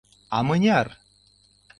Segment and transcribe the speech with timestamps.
[0.35, 0.87] А мыняр?